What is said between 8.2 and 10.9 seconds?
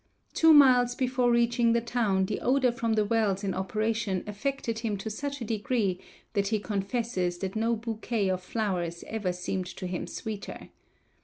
of flowers ever seemed to him sweeter.